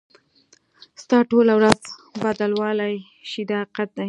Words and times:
ستا 1.03 1.17
ټوله 1.29 1.53
ورځ 1.59 1.79
بدلولای 2.21 2.95
شي 3.29 3.41
دا 3.49 3.59
حقیقت 3.63 3.89
دی. 3.95 3.99